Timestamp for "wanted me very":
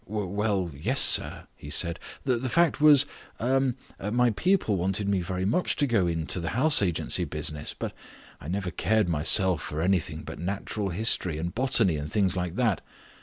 4.75-5.45